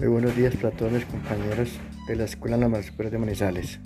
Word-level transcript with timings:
Muy 0.00 0.08
buenos 0.08 0.34
días 0.34 0.56
para 0.56 0.74
todos 0.74 0.90
compañeros 1.04 1.78
de 2.08 2.16
la 2.16 2.24
Escuela 2.24 2.56
Normal 2.56 2.82
Superior 2.82 3.12
de 3.12 3.18
Manizales. 3.18 3.80